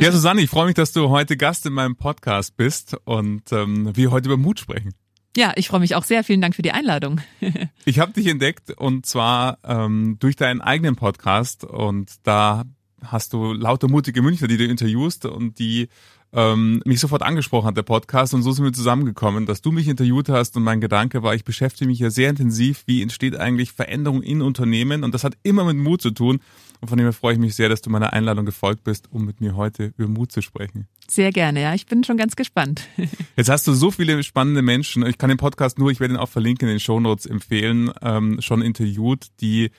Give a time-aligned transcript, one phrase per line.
[0.00, 3.94] Ja, Susanne, ich freue mich, dass du heute Gast in meinem Podcast bist und ähm,
[3.94, 4.94] wir heute über Mut sprechen.
[5.36, 6.24] Ja, ich freue mich auch sehr.
[6.24, 7.20] Vielen Dank für die Einladung.
[7.84, 12.64] ich habe dich entdeckt und zwar ähm, durch deinen eigenen Podcast und da
[13.04, 15.88] hast du lauter mutige Münchner, die du interviewst und die
[16.32, 19.86] ähm, mich sofort angesprochen hat, der Podcast, und so sind wir zusammengekommen, dass du mich
[19.86, 23.72] interviewt hast und mein Gedanke war, ich beschäftige mich ja sehr intensiv, wie entsteht eigentlich
[23.72, 26.40] Veränderung in Unternehmen und das hat immer mit Mut zu tun
[26.80, 29.24] und von dem her freue ich mich sehr, dass du meiner Einladung gefolgt bist, um
[29.24, 30.86] mit mir heute über Mut zu sprechen.
[31.08, 31.74] Sehr gerne, ja.
[31.74, 32.88] Ich bin schon ganz gespannt.
[33.36, 35.04] Jetzt hast du so viele spannende Menschen.
[35.06, 38.40] Ich kann den Podcast nur, ich werde ihn auch verlinken in den Shownotes empfehlen, ähm,
[38.40, 39.70] schon interviewt, die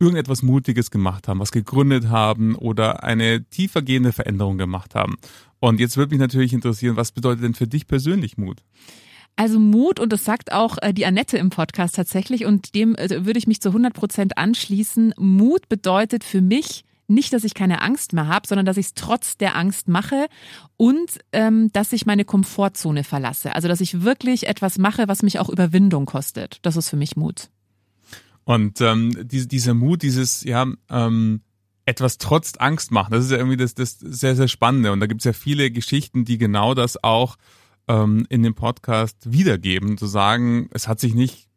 [0.00, 5.16] irgendetwas Mutiges gemacht haben, was gegründet haben oder eine tiefergehende Veränderung gemacht haben.
[5.60, 8.62] Und jetzt würde mich natürlich interessieren, was bedeutet denn für dich persönlich Mut?
[9.38, 13.24] Also Mut, und das sagt auch äh, die Annette im Podcast tatsächlich, und dem äh,
[13.24, 15.14] würde ich mich zu 100 Prozent anschließen.
[15.16, 18.94] Mut bedeutet für mich, nicht, dass ich keine Angst mehr habe, sondern dass ich es
[18.94, 20.26] trotz der Angst mache
[20.76, 23.54] und ähm, dass ich meine Komfortzone verlasse.
[23.54, 26.58] Also dass ich wirklich etwas mache, was mich auch Überwindung kostet.
[26.62, 27.48] Das ist für mich Mut.
[28.42, 31.42] Und ähm, diese, dieser Mut, dieses, ja, ähm,
[31.86, 34.90] etwas trotz Angst machen, das ist ja irgendwie das, das sehr, sehr Spannende.
[34.90, 37.36] Und da gibt es ja viele Geschichten, die genau das auch
[37.88, 41.48] ähm, in dem Podcast wiedergeben, zu sagen, es hat sich nicht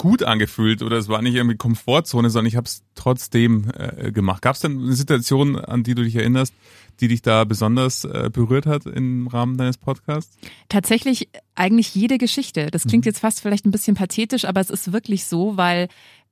[0.00, 4.40] gut angefühlt oder es war nicht irgendwie Komfortzone, sondern ich habe es trotzdem äh, gemacht.
[4.40, 6.54] Gab es denn eine Situation, an die du dich erinnerst,
[7.00, 10.38] die dich da besonders äh, berührt hat im Rahmen deines Podcasts?
[10.70, 12.70] Tatsächlich eigentlich jede Geschichte.
[12.70, 13.10] Das klingt mhm.
[13.10, 15.88] jetzt fast vielleicht ein bisschen pathetisch, aber es ist wirklich so, weil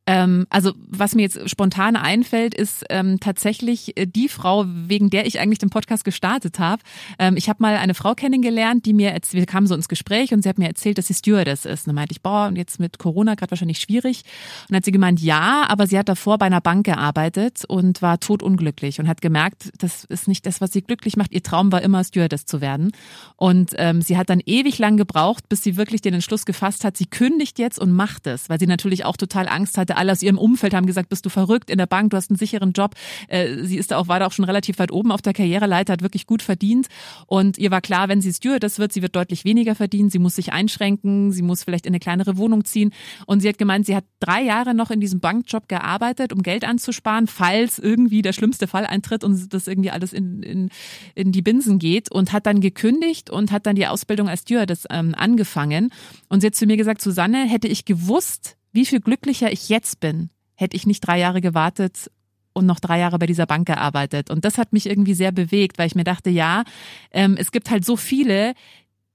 [0.08, 5.26] ähm, also was mir jetzt spontan einfällt, ist ähm, tatsächlich äh, die Frau, wegen der
[5.26, 6.82] ich eigentlich den Podcast gestartet habe.
[7.18, 10.42] Ähm, ich habe mal eine Frau kennengelernt, die mir, wir kamen so ins Gespräch und
[10.42, 11.86] sie hat mir erzählt, dass sie Stewardess ist.
[11.86, 14.22] Und dann meinte ich, boah, und jetzt mit Corona gerade wahrscheinlich schwierig.
[14.62, 18.00] Und dann hat sie gemeint, ja, aber sie hat davor bei einer Bank gearbeitet und
[18.00, 21.32] war totunglücklich und hat gemerkt, das ist nicht das, was sie glücklich macht.
[21.32, 22.92] Ihr Traum war immer, Stewardess zu werden.
[23.36, 26.96] Und ähm, sie hat dann ewig lang gebraucht, bis sie wirklich den Entschluss gefasst hat,
[26.96, 30.22] sie kündigt jetzt und macht es, weil sie natürlich auch total Angst hatte, alle aus
[30.22, 32.94] ihrem Umfeld haben gesagt, bist du verrückt in der Bank, du hast einen sicheren Job.
[33.28, 36.02] Äh, sie ist da auch, da auch schon relativ weit oben auf der Karriereleiter, hat
[36.02, 36.88] wirklich gut verdient.
[37.26, 40.36] Und ihr war klar, wenn sie Stewardess wird, sie wird deutlich weniger verdienen, sie muss
[40.36, 42.92] sich einschränken, sie muss vielleicht in eine kleinere Wohnung ziehen.
[43.26, 46.64] Und sie hat gemeint, sie hat drei Jahre noch in diesem Bankjob gearbeitet, um Geld
[46.64, 50.70] anzusparen, falls irgendwie der schlimmste Fall eintritt und das irgendwie alles in, in,
[51.14, 54.84] in die Binsen geht und hat dann gekündigt und hat dann die Ausbildung als Stewardess
[54.90, 55.90] ähm, angefangen.
[56.28, 60.00] Und sie hat zu mir gesagt, Susanne, hätte ich gewusst, wie viel glücklicher ich jetzt
[60.00, 62.10] bin, hätte ich nicht drei Jahre gewartet
[62.52, 64.30] und noch drei Jahre bei dieser Bank gearbeitet.
[64.30, 66.64] Und das hat mich irgendwie sehr bewegt, weil ich mir dachte, ja,
[67.10, 68.54] ähm, es gibt halt so viele,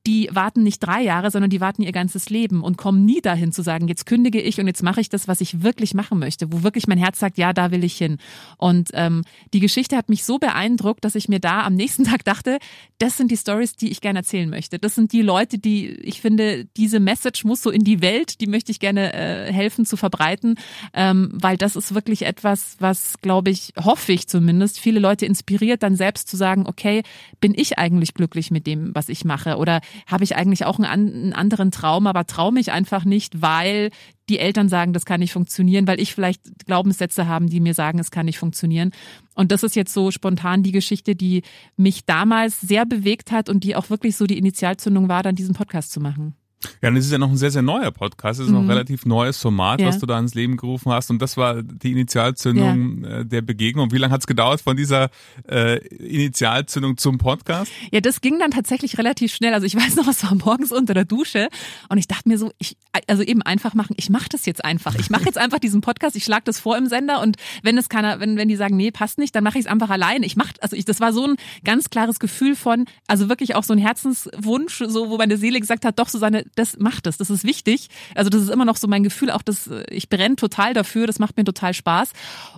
[0.05, 3.53] die warten nicht drei Jahre, sondern die warten ihr ganzes Leben und kommen nie dahin
[3.53, 6.51] zu sagen, jetzt kündige ich und jetzt mache ich das, was ich wirklich machen möchte,
[6.51, 8.17] wo wirklich mein Herz sagt, ja, da will ich hin.
[8.57, 12.25] Und ähm, die Geschichte hat mich so beeindruckt, dass ich mir da am nächsten Tag
[12.25, 12.59] dachte,
[12.99, 14.77] das sind die Stories, die ich gerne erzählen möchte.
[14.77, 18.47] Das sind die Leute, die ich finde, diese Message muss so in die Welt, die
[18.47, 20.55] möchte ich gerne äh, helfen zu verbreiten,
[20.93, 25.81] ähm, weil das ist wirklich etwas, was, glaube ich, hoffe ich zumindest, viele Leute inspiriert,
[25.81, 27.03] dann selbst zu sagen, okay,
[27.39, 29.57] bin ich eigentlich glücklich mit dem, was ich mache?
[29.57, 33.89] Oder habe ich eigentlich auch einen, einen anderen Traum, aber traue mich einfach nicht, weil
[34.29, 37.99] die Eltern sagen, das kann nicht funktionieren, weil ich vielleicht Glaubenssätze haben, die mir sagen,
[37.99, 38.91] es kann nicht funktionieren.
[39.35, 41.43] Und das ist jetzt so spontan die Geschichte, die
[41.75, 45.55] mich damals sehr bewegt hat und die auch wirklich so die Initialzündung war, dann diesen
[45.55, 46.35] Podcast zu machen.
[46.81, 48.39] Ja, und es ist ja noch ein sehr, sehr neuer Podcast.
[48.39, 48.57] Es ist mhm.
[48.57, 49.87] noch ein relativ neues Format, ja.
[49.87, 51.09] was du da ins Leben gerufen hast.
[51.09, 53.19] Und das war die Initialzündung ja.
[53.19, 53.91] Äh, der Begegnung.
[53.91, 55.09] Wie lange hat es gedauert von dieser
[55.49, 57.71] äh, Initialzündung zum Podcast?
[57.91, 59.53] Ja, das ging dann tatsächlich relativ schnell.
[59.53, 61.49] Also ich weiß noch, es war morgens unter der Dusche
[61.89, 64.95] und ich dachte mir so, ich, also eben einfach machen, ich mache das jetzt einfach.
[64.95, 67.89] Ich mache jetzt einfach diesen Podcast, ich schlage das vor im Sender und wenn es
[67.89, 70.23] keiner, wenn, wenn die sagen, nee, passt nicht, dann mache ich es einfach allein.
[70.23, 73.63] Ich mach, also ich, das war so ein ganz klares Gefühl von, also wirklich auch
[73.63, 77.29] so ein Herzenswunsch, so wo meine Seele gesagt hat, doch, Susanne, das macht es, das
[77.29, 77.87] ist wichtig.
[78.15, 81.07] Also das ist immer noch so mein Gefühl, auch das, äh, ich brenne total dafür,
[81.07, 82.11] das macht mir total Spaß.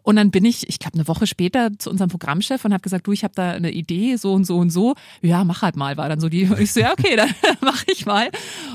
[0.03, 3.07] Und dann bin ich, ich glaube, eine Woche später zu unserem Programmchef und habe gesagt,
[3.07, 4.95] du, ich habe da eine Idee, so und so und so.
[5.21, 7.29] Ja, mach halt mal, war dann so die, ich so, ja, okay, dann
[7.61, 8.29] mache ich mal.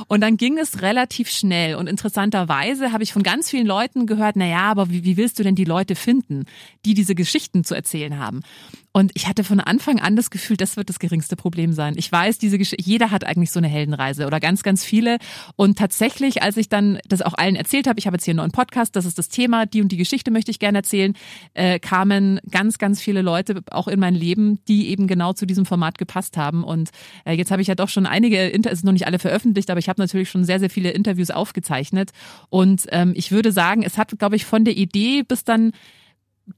[0.09, 1.75] Und dann ging es relativ schnell.
[1.75, 5.39] Und interessanterweise habe ich von ganz vielen Leuten gehört, na ja, aber wie, wie willst
[5.39, 6.45] du denn die Leute finden,
[6.85, 8.43] die diese Geschichten zu erzählen haben?
[8.93, 11.95] Und ich hatte von Anfang an das Gefühl, das wird das geringste Problem sein.
[11.97, 15.19] Ich weiß, diese Geschichte, jeder hat eigentlich so eine Heldenreise oder ganz, ganz viele.
[15.55, 18.39] Und tatsächlich, als ich dann das auch allen erzählt habe, ich habe jetzt hier einen
[18.39, 21.15] neuen Podcast, das ist das Thema, die und die Geschichte möchte ich gerne erzählen,
[21.55, 25.67] äh, kamen ganz, ganz viele Leute auch in mein Leben, die eben genau zu diesem
[25.67, 26.65] Format gepasst haben.
[26.65, 26.91] Und
[27.25, 29.79] äh, jetzt habe ich ja doch schon einige, es sind noch nicht alle veröffentlicht, aber
[29.79, 32.11] ich habe natürlich schon sehr, sehr viele Interviews aufgezeichnet.
[32.49, 35.73] Und ähm, ich würde sagen, es hat, glaube ich, von der Idee bis dann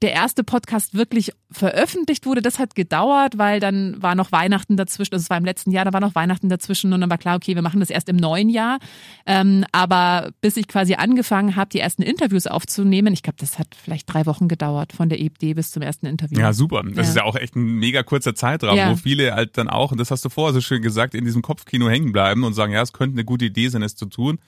[0.01, 5.13] der erste Podcast wirklich veröffentlicht wurde, das hat gedauert, weil dann war noch Weihnachten dazwischen,
[5.13, 7.35] also es war im letzten Jahr, da war noch Weihnachten dazwischen und dann war klar,
[7.35, 8.79] okay, wir machen das erst im neuen Jahr.
[9.25, 13.67] Ähm, aber bis ich quasi angefangen habe, die ersten Interviews aufzunehmen, ich glaube, das hat
[13.75, 16.39] vielleicht drei Wochen gedauert von der EBD bis zum ersten Interview.
[16.39, 16.83] Ja, super.
[16.83, 17.01] Das ja.
[17.03, 18.89] ist ja auch echt ein mega kurzer Zeitraum, ja.
[18.89, 21.41] wo viele halt dann auch, und das hast du vorher so schön gesagt, in diesem
[21.41, 24.39] Kopfkino hängen bleiben und sagen, ja, es könnte eine gute Idee sein, es zu tun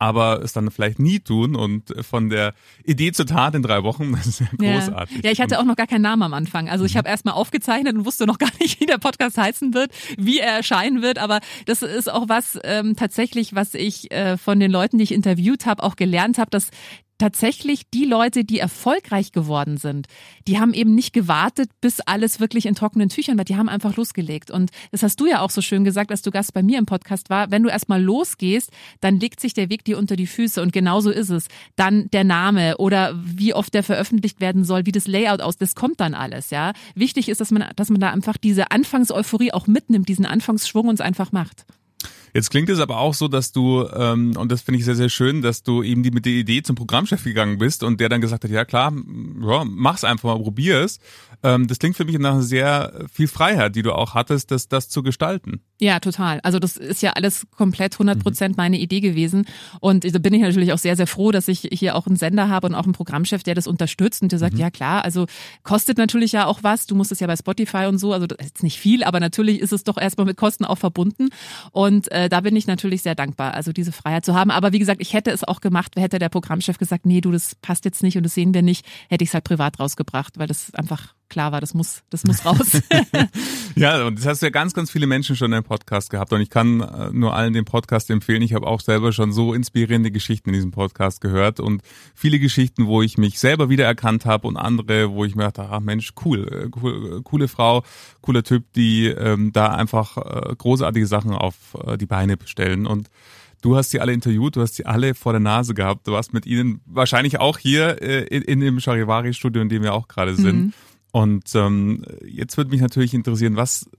[0.00, 2.54] aber es dann vielleicht nie tun und von der
[2.84, 5.22] Idee zur Tat in drei Wochen, das ist ja großartig.
[5.22, 6.70] Ja, ich hatte auch noch gar keinen Namen am Anfang.
[6.70, 6.98] Also ich mhm.
[6.98, 10.52] habe erstmal aufgezeichnet und wusste noch gar nicht, wie der Podcast heißen wird, wie er
[10.52, 14.96] erscheinen wird, aber das ist auch was ähm, tatsächlich, was ich äh, von den Leuten,
[14.96, 16.70] die ich interviewt habe, auch gelernt habe, dass
[17.20, 20.06] tatsächlich die Leute, die erfolgreich geworden sind,
[20.48, 23.44] die haben eben nicht gewartet, bis alles wirklich in trockenen Tüchern war.
[23.44, 24.50] Die haben einfach losgelegt.
[24.50, 26.86] Und das hast du ja auch so schön gesagt, als du Gast bei mir im
[26.86, 27.50] Podcast war.
[27.50, 28.70] Wenn du erstmal losgehst,
[29.00, 30.62] dann legt sich der Weg dir unter die Füße.
[30.62, 31.48] Und genauso ist es.
[31.76, 35.74] Dann der Name oder wie oft der veröffentlicht werden soll, wie das Layout aus, das
[35.74, 36.72] kommt dann alles, ja.
[36.94, 40.94] Wichtig ist, dass man, dass man da einfach diese Anfangseuphorie auch mitnimmt, diesen Anfangsschwung und
[40.94, 41.66] es einfach macht.
[42.32, 45.08] Jetzt klingt es aber auch so, dass du, ähm, und das finde ich sehr, sehr
[45.08, 48.20] schön, dass du eben die, mit der Idee zum Programmchef gegangen bist und der dann
[48.20, 48.92] gesagt hat, ja klar,
[49.42, 50.98] ja, mach's einfach mal, probier es.
[51.42, 54.88] Ähm, das klingt für mich nach sehr viel Freiheit, die du auch hattest, das, das
[54.88, 55.62] zu gestalten.
[55.80, 56.40] Ja, total.
[56.42, 58.22] Also das ist ja alles komplett 100 mhm.
[58.22, 59.46] Prozent meine Idee gewesen.
[59.80, 62.50] Und da bin ich natürlich auch sehr, sehr froh, dass ich hier auch einen Sender
[62.50, 64.60] habe und auch einen Programmchef, der das unterstützt und der sagt, mhm.
[64.60, 65.24] ja klar, also
[65.62, 66.86] kostet natürlich ja auch was.
[66.86, 69.58] Du musst es ja bei Spotify und so, also das ist nicht viel, aber natürlich
[69.58, 71.30] ist es doch erstmal mit Kosten auch verbunden.
[71.72, 74.50] Und äh, da bin ich natürlich sehr dankbar, also diese Freiheit zu haben.
[74.50, 77.54] Aber wie gesagt, ich hätte es auch gemacht, hätte der Programmchef gesagt, nee, du, das
[77.54, 80.46] passt jetzt nicht und das sehen wir nicht, hätte ich es halt privat rausgebracht, weil
[80.46, 82.82] das einfach klar war, das muss, das muss raus.
[83.76, 86.32] ja, und das hast du ja ganz, ganz viele Menschen schon im Podcast gehabt.
[86.32, 88.42] Und ich kann äh, nur allen den Podcast empfehlen.
[88.42, 91.82] Ich habe auch selber schon so inspirierende Geschichten in diesem Podcast gehört und
[92.14, 95.80] viele Geschichten, wo ich mich selber wiedererkannt habe und andere, wo ich mir dachte, ah
[95.80, 97.84] Mensch, cool, äh, cool äh, coole Frau,
[98.20, 101.54] cooler Typ, die ähm, da einfach äh, großartige Sachen auf
[101.86, 102.86] äh, die Beine stellen.
[102.86, 103.08] Und
[103.62, 106.06] Du hast sie alle interviewt, du hast sie alle vor der Nase gehabt.
[106.06, 109.92] Du warst mit ihnen wahrscheinlich auch hier äh, in, in dem Charivari-Studio, in dem wir
[109.92, 110.58] auch gerade sind.
[110.58, 110.72] Mhm.
[111.12, 113.90] Und ähm, jetzt würde mich natürlich interessieren, was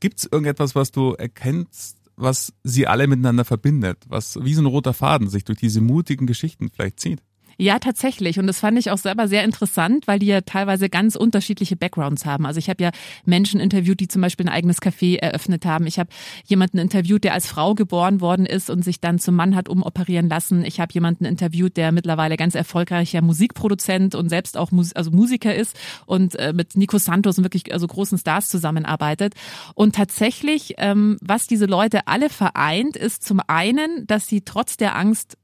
[0.00, 4.92] gibt's irgendetwas, was du erkennst, was sie alle miteinander verbindet, was wie so ein roter
[4.92, 7.22] Faden sich durch diese mutigen Geschichten vielleicht zieht?
[7.60, 8.38] Ja, tatsächlich.
[8.38, 12.24] Und das fand ich auch selber sehr interessant, weil die ja teilweise ganz unterschiedliche Backgrounds
[12.24, 12.46] haben.
[12.46, 12.90] Also ich habe ja
[13.26, 15.86] Menschen interviewt, die zum Beispiel ein eigenes Café eröffnet haben.
[15.86, 16.08] Ich habe
[16.46, 20.30] jemanden interviewt, der als Frau geboren worden ist und sich dann zum Mann hat umoperieren
[20.30, 20.64] lassen.
[20.64, 25.54] Ich habe jemanden interviewt, der mittlerweile ganz erfolgreicher Musikproduzent und selbst auch Mus also Musiker
[25.54, 29.34] ist und äh, mit Nico Santos und wirklich also großen Stars zusammenarbeitet.
[29.74, 34.96] Und tatsächlich, ähm, was diese Leute alle vereint, ist zum einen, dass sie trotz der
[34.96, 35.36] Angst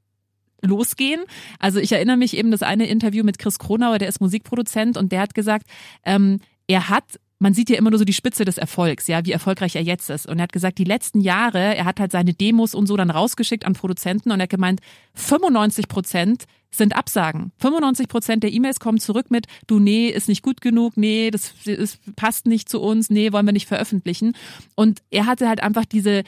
[0.61, 1.21] losgehen.
[1.59, 5.11] Also ich erinnere mich eben das eine Interview mit Chris Kronauer, der ist Musikproduzent und
[5.11, 5.67] der hat gesagt,
[6.05, 9.31] ähm, er hat man sieht ja immer nur so die Spitze des Erfolgs, ja, wie
[9.31, 10.27] erfolgreich er jetzt ist.
[10.27, 13.11] Und er hat gesagt, die letzten Jahre, er hat halt seine Demos und so dann
[13.11, 14.81] rausgeschickt an Produzenten und er hat gemeint,
[15.13, 17.51] 95 Prozent sind Absagen.
[17.59, 21.53] 95 Prozent der E-Mails kommen zurück mit, du, nee, ist nicht gut genug, nee, das,
[21.65, 24.33] das passt nicht zu uns, nee, wollen wir nicht veröffentlichen.
[24.75, 26.23] Und er hatte halt einfach diese,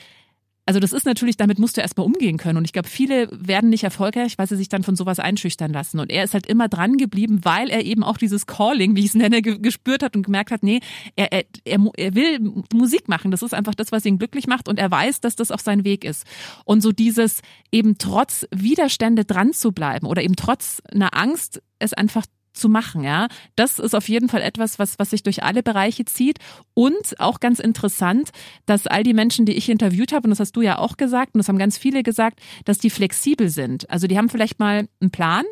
[0.70, 2.60] also das ist natürlich, damit musst du erstmal umgehen können.
[2.60, 6.00] Und ich glaube, viele werden nicht erfolgreich, weil sie sich dann von sowas einschüchtern lassen.
[6.00, 9.08] Und er ist halt immer dran geblieben, weil er eben auch dieses Calling, wie ich
[9.08, 10.82] es nenne, gespürt hat und gemerkt hat, nee,
[11.16, 13.32] er, er, er will Musik machen.
[13.32, 14.68] Das ist einfach das, was ihn glücklich macht.
[14.68, 16.28] Und er weiß, dass das auch sein Weg ist.
[16.66, 17.42] Und so dieses
[17.72, 22.28] eben trotz Widerstände dran zu bleiben oder eben trotz einer Angst, es einfach
[22.60, 23.28] zu machen, ja.
[23.56, 26.40] Das ist auf jeden Fall etwas, was, was sich durch alle Bereiche zieht.
[26.74, 28.30] Und auch ganz interessant,
[28.66, 31.34] dass all die Menschen, die ich interviewt habe, und das hast du ja auch gesagt,
[31.34, 33.90] und das haben ganz viele gesagt, dass die flexibel sind.
[33.90, 35.46] Also die haben vielleicht mal einen Plan,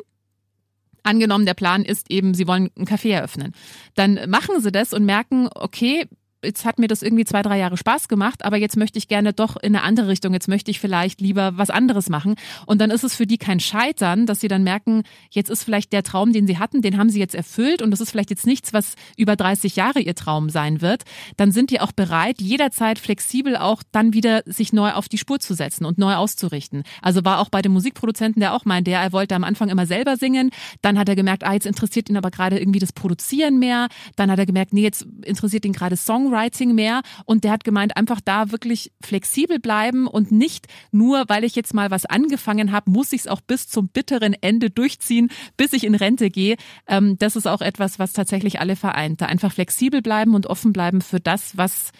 [1.04, 3.54] Angenommen, der Plan ist eben, sie wollen ein Café eröffnen.
[3.94, 6.06] Dann machen sie das und merken, okay,
[6.44, 9.32] jetzt hat mir das irgendwie zwei, drei Jahre Spaß gemacht, aber jetzt möchte ich gerne
[9.32, 12.36] doch in eine andere Richtung, jetzt möchte ich vielleicht lieber was anderes machen.
[12.66, 15.92] Und dann ist es für die kein Scheitern, dass sie dann merken, jetzt ist vielleicht
[15.92, 18.46] der Traum, den sie hatten, den haben sie jetzt erfüllt und das ist vielleicht jetzt
[18.46, 21.02] nichts, was über 30 Jahre ihr Traum sein wird.
[21.36, 25.40] Dann sind die auch bereit, jederzeit flexibel auch dann wieder sich neu auf die Spur
[25.40, 26.84] zu setzen und neu auszurichten.
[27.02, 30.16] Also war auch bei dem Musikproduzenten, der auch meinte, er wollte am Anfang immer selber
[30.16, 30.50] singen,
[30.82, 34.30] dann hat er gemerkt, ah, jetzt interessiert ihn aber gerade irgendwie das Produzieren mehr, dann
[34.30, 37.96] hat er gemerkt, nee, jetzt interessiert ihn gerade Song Songwriting mehr und der hat gemeint,
[37.96, 42.90] einfach da wirklich flexibel bleiben und nicht nur, weil ich jetzt mal was angefangen habe,
[42.90, 46.56] muss ich es auch bis zum bitteren Ende durchziehen, bis ich in Rente gehe.
[46.86, 49.20] Ähm, das ist auch etwas, was tatsächlich alle vereint.
[49.20, 51.90] Da einfach flexibel bleiben und offen bleiben für das, was,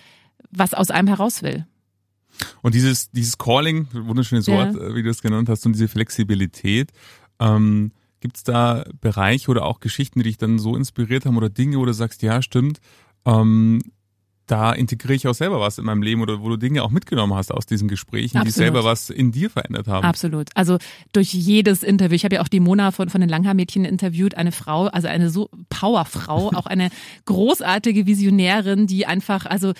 [0.50, 1.66] was aus einem heraus will.
[2.62, 4.80] Und dieses, dieses Calling, wunderschönes Wort, ja.
[4.80, 6.92] Äh, wie du es genannt hast, und diese Flexibilität,
[7.40, 11.48] ähm, Gibt es da Bereiche oder auch Geschichten, die dich dann so inspiriert haben oder
[11.48, 12.80] Dinge, wo du sagst, ja, stimmt,
[13.24, 13.80] ähm,
[14.50, 17.34] da integriere ich auch selber was in meinem Leben oder wo du Dinge auch mitgenommen
[17.34, 18.46] hast aus diesen Gesprächen, Absolut.
[18.46, 20.04] die selber was in dir verändert haben.
[20.04, 20.48] Absolut.
[20.54, 20.78] Also
[21.12, 22.14] durch jedes Interview.
[22.14, 25.30] Ich habe ja auch die Mona von, von den Langhaar-Mädchen interviewt, eine Frau, also eine
[25.30, 26.90] so Powerfrau, auch eine
[27.26, 29.72] großartige Visionärin, die einfach, also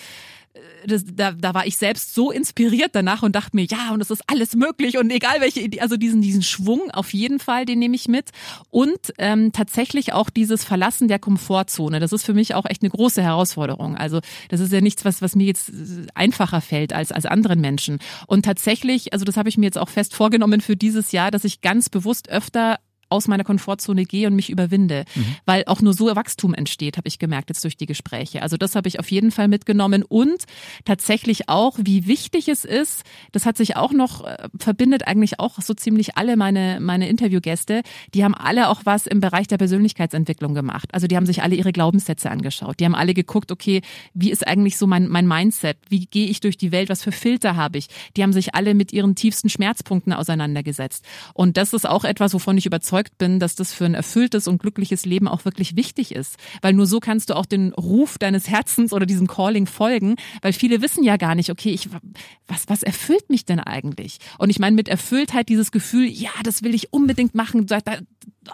[0.87, 4.11] das, da, da war ich selbst so inspiriert danach und dachte mir, ja, und es
[4.11, 7.79] ist alles möglich und egal welche Idee, also diesen, diesen Schwung auf jeden Fall, den
[7.79, 8.31] nehme ich mit.
[8.71, 12.01] Und ähm, tatsächlich auch dieses Verlassen der Komfortzone.
[12.01, 13.97] Das ist für mich auch echt eine große Herausforderung.
[13.97, 15.73] Also das ist ja nichts, was, was mir jetzt
[16.15, 17.99] einfacher fällt als, als anderen Menschen.
[18.27, 21.45] Und tatsächlich, also das habe ich mir jetzt auch fest vorgenommen für dieses Jahr, dass
[21.45, 25.37] ich ganz bewusst öfter aus meiner Komfortzone gehe und mich überwinde, mhm.
[25.47, 28.43] weil auch nur so Wachstum entsteht, habe ich gemerkt jetzt durch die Gespräche.
[28.43, 30.45] Also das habe ich auf jeden Fall mitgenommen und
[30.85, 35.61] tatsächlich auch, wie wichtig es ist, das hat sich auch noch äh, verbindet eigentlich auch
[35.61, 37.83] so ziemlich alle meine meine Interviewgäste,
[38.15, 40.89] die haben alle auch was im Bereich der Persönlichkeitsentwicklung gemacht.
[40.93, 42.81] Also die haben sich alle ihre Glaubenssätze angeschaut.
[42.81, 43.83] Die haben alle geguckt, okay,
[44.15, 45.79] wie ist eigentlich so mein mein Mindset?
[45.89, 46.89] Wie gehe ich durch die Welt?
[46.89, 47.89] Was für Filter habe ich?
[48.17, 51.05] Die haben sich alle mit ihren tiefsten Schmerzpunkten auseinandergesetzt.
[51.35, 54.49] Und das ist auch etwas, wovon ich überzeugt überzeugt bin, dass das für ein erfülltes
[54.49, 56.37] und glückliches Leben auch wirklich wichtig ist.
[56.63, 60.53] Weil nur so kannst du auch den Ruf deines Herzens oder diesem Calling folgen, weil
[60.53, 61.89] viele wissen ja gar nicht, okay, ich,
[62.47, 64.19] was, was erfüllt mich denn eigentlich?
[64.39, 67.99] Und ich meine mit Erfülltheit dieses Gefühl, ja, das will ich unbedingt machen, da, da,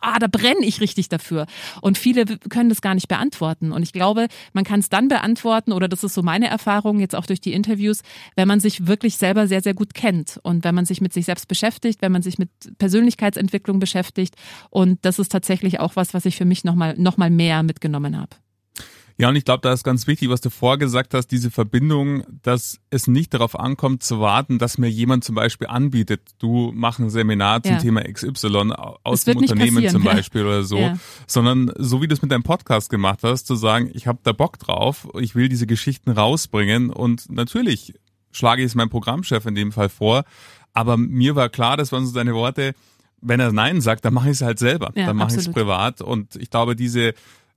[0.03, 1.47] ah, da brenne ich richtig dafür.
[1.81, 3.73] Und viele können das gar nicht beantworten.
[3.73, 7.15] Und ich glaube, man kann es dann beantworten, oder das ist so meine Erfahrung jetzt
[7.15, 8.03] auch durch die Interviews,
[8.37, 11.27] wenn man sich wirklich selber sehr, sehr gut kennt und wenn man sich mit sich
[11.27, 14.35] selbst beschäftigt, wenn man sich mit Persönlichkeitsentwicklung beschäftigt.
[14.71, 18.19] Und das ist tatsächlich auch was, was ich für mich nochmal noch mal mehr mitgenommen
[18.19, 18.37] habe.
[19.17, 22.81] Ja, und ich glaube, da ist ganz wichtig, was du vorgesagt hast, diese Verbindung, dass
[22.91, 27.11] es nicht darauf ankommt zu warten, dass mir jemand zum Beispiel anbietet, du mach ein
[27.11, 27.79] Seminar zum ja.
[27.79, 28.73] Thema XY
[29.05, 30.47] aus dem Unternehmen zum Beispiel ja.
[30.49, 30.99] oder so, ja.
[31.29, 34.33] sondern so wie du es mit deinem Podcast gemacht hast, zu sagen, ich habe da
[34.33, 37.95] Bock drauf, ich will diese Geschichten rausbringen und natürlich
[38.33, 40.25] schlage ich es meinem Programmchef in dem Fall vor,
[40.73, 42.75] aber mir war klar, das waren so deine Worte,
[43.21, 46.01] wenn er Nein sagt, dann mache ich es halt selber, dann mache ich es privat
[46.01, 47.15] und ich glaube, diese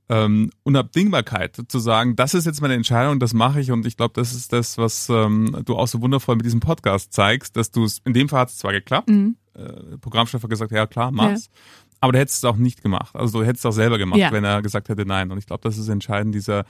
[0.09, 4.13] ähm, Unabdingbarkeit zu sagen, das ist jetzt meine Entscheidung, das mache ich und ich glaube,
[4.15, 7.83] das ist das, was ähm, du auch so wundervoll mit diesem Podcast zeigst, dass du
[7.83, 9.35] es, in dem Fall hat es zwar geklappt, mhm.
[9.53, 11.61] äh, Programmchef hat gesagt, ja klar, mach's, ja.
[11.99, 14.31] aber du hättest es auch nicht gemacht, also du hättest es auch selber gemacht, ja.
[14.31, 16.65] wenn er gesagt hätte nein und ich glaube, das ist entscheidend, dieser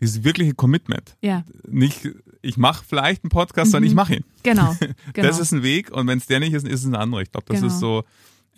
[0.00, 1.16] dieses wirkliche Commitment.
[1.20, 1.44] Ja.
[1.68, 2.08] Nicht,
[2.40, 3.72] ich mache vielleicht einen Podcast, mhm.
[3.72, 4.24] sondern ich mache ihn.
[4.42, 4.74] Genau.
[5.12, 5.28] genau.
[5.28, 7.20] Das ist ein Weg und wenn es der nicht ist, ist es ein anderer.
[7.20, 7.66] Ich glaube, das genau.
[7.66, 8.04] ist so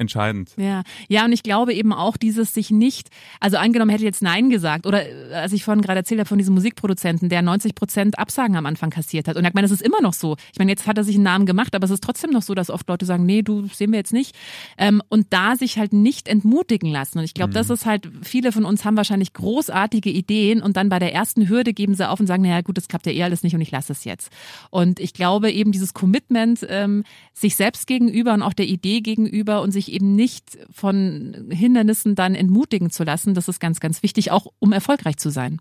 [0.02, 0.52] entscheidend.
[0.56, 3.08] Ja, ja, und ich glaube eben auch dieses sich nicht,
[3.40, 6.38] also angenommen hätte jetzt Nein gesagt oder äh, als ich vorhin gerade erzählt habe von
[6.38, 9.36] diesem Musikproduzenten, der 90 Prozent Absagen am Anfang kassiert hat.
[9.36, 10.36] Und ich meine, das ist immer noch so.
[10.52, 12.54] Ich meine, jetzt hat er sich einen Namen gemacht, aber es ist trotzdem noch so,
[12.54, 14.36] dass oft Leute sagen, nee, du sehen wir jetzt nicht.
[14.76, 17.18] Ähm, und da sich halt nicht entmutigen lassen.
[17.18, 17.54] Und ich glaube, mhm.
[17.54, 21.48] das ist halt, viele von uns haben wahrscheinlich großartige Ideen und dann bei der ersten
[21.48, 23.60] Hürde geben sie auf und sagen, naja gut, das klappt ja eh alles nicht und
[23.60, 24.30] ich lasse es jetzt.
[24.70, 29.62] Und ich glaube eben dieses Commitment ähm, sich selbst gegenüber und auch der Idee gegenüber
[29.62, 34.30] und sich eben nicht von Hindernissen dann entmutigen zu lassen, das ist ganz, ganz wichtig,
[34.30, 35.60] auch um erfolgreich zu sein.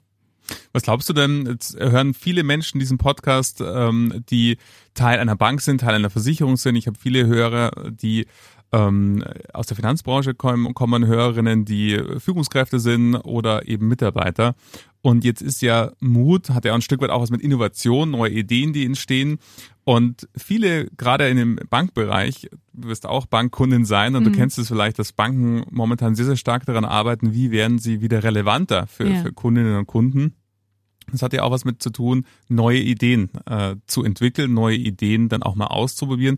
[0.74, 1.46] Was glaubst du denn?
[1.46, 4.58] Jetzt hören viele Menschen diesen Podcast, ähm, die
[4.94, 6.76] Teil einer Bank sind, Teil einer Versicherung sind.
[6.76, 8.26] Ich habe viele Hörer, die
[8.72, 9.24] ähm,
[9.54, 14.56] aus der Finanzbranche kommen, kommen Hörerinnen, die Führungskräfte sind oder eben Mitarbeiter.
[15.02, 18.32] Und jetzt ist ja Mut, hat ja ein Stück weit auch was mit Innovation, neue
[18.32, 19.40] Ideen, die entstehen.
[19.84, 24.32] Und viele, gerade in dem Bankbereich, du wirst auch Bankkundin sein und mhm.
[24.32, 28.02] du kennst es vielleicht, dass Banken momentan sehr, sehr stark daran arbeiten, wie werden sie
[28.02, 29.22] wieder relevanter für, ja.
[29.24, 30.36] für Kundinnen und Kunden.
[31.12, 35.30] Das hat ja auch was mit zu tun, neue Ideen äh, zu entwickeln, neue Ideen
[35.30, 36.38] dann auch mal auszuprobieren.